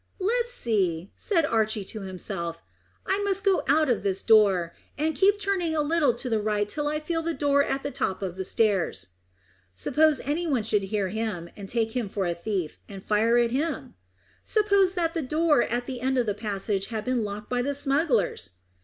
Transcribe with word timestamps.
"Let's 0.17 0.51
see," 0.51 1.11
said 1.15 1.45
Archy 1.45 1.83
to 1.83 2.01
himself. 2.01 2.63
"I 3.05 3.19
must 3.21 3.43
go 3.43 3.61
out 3.67 3.87
of 3.87 4.01
this 4.01 4.23
door, 4.23 4.73
and 4.97 5.13
keep 5.13 5.39
turning 5.39 5.75
a 5.75 5.83
little 5.83 6.15
to 6.15 6.27
the 6.27 6.41
right 6.41 6.67
till 6.67 6.87
I 6.87 6.99
feel 6.99 7.21
the 7.21 7.35
door 7.35 7.63
at 7.63 7.83
the 7.83 7.91
top 7.91 8.23
of 8.23 8.35
the 8.35 8.43
stairs." 8.43 9.09
Suppose 9.75 10.19
any 10.21 10.47
one 10.47 10.63
should 10.63 10.85
hear 10.85 11.09
him, 11.09 11.51
take 11.67 11.91
him 11.91 12.09
for 12.09 12.25
a 12.25 12.33
thief, 12.33 12.79
and 12.89 13.05
fire 13.05 13.37
at 13.37 13.51
him? 13.51 13.93
Suppose 14.43 14.95
that 14.95 15.29
door 15.29 15.61
at 15.61 15.85
the 15.85 16.01
end 16.01 16.17
of 16.17 16.25
the 16.25 16.33
passage 16.33 16.87
had 16.87 17.05
been 17.05 17.23
locked 17.23 17.51
by 17.51 17.61
the 17.61 17.75
smugglers? 17.75 18.49